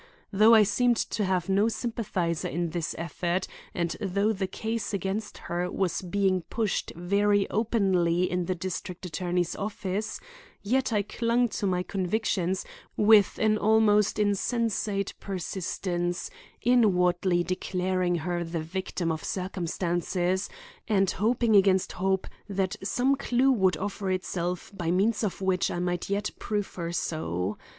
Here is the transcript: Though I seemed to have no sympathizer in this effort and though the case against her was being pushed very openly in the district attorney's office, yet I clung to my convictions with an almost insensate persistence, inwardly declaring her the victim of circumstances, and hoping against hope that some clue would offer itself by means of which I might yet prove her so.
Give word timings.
Though 0.33 0.55
I 0.55 0.63
seemed 0.63 0.97
to 0.97 1.23
have 1.25 1.47
no 1.47 1.67
sympathizer 1.67 2.47
in 2.47 2.71
this 2.71 2.95
effort 2.97 3.47
and 3.71 3.95
though 4.01 4.33
the 4.33 4.47
case 4.47 4.95
against 4.95 5.37
her 5.37 5.69
was 5.71 6.01
being 6.01 6.41
pushed 6.49 6.91
very 6.95 7.47
openly 7.51 8.23
in 8.23 8.45
the 8.45 8.55
district 8.55 9.05
attorney's 9.05 9.55
office, 9.55 10.19
yet 10.63 10.91
I 10.91 11.03
clung 11.03 11.49
to 11.49 11.67
my 11.67 11.83
convictions 11.83 12.65
with 12.97 13.37
an 13.37 13.59
almost 13.59 14.17
insensate 14.17 15.13
persistence, 15.19 16.31
inwardly 16.63 17.43
declaring 17.43 18.15
her 18.15 18.43
the 18.43 18.63
victim 18.63 19.11
of 19.11 19.23
circumstances, 19.23 20.49
and 20.87 21.11
hoping 21.11 21.55
against 21.55 21.91
hope 21.91 22.25
that 22.49 22.75
some 22.83 23.15
clue 23.15 23.51
would 23.51 23.77
offer 23.77 24.09
itself 24.09 24.71
by 24.75 24.89
means 24.89 25.23
of 25.23 25.41
which 25.41 25.69
I 25.69 25.77
might 25.77 26.09
yet 26.09 26.31
prove 26.39 26.73
her 26.73 26.91
so. 26.91 27.59